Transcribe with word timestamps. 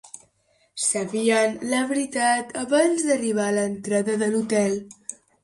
Sabien 0.85 1.53
la 1.73 1.81
veritat 1.91 2.57
abans 2.63 3.05
de 3.11 3.15
arribar 3.17 3.47
a 3.51 3.57
l"entrada 3.59 4.19
de 4.25 4.29
l"hotel. 4.33 4.77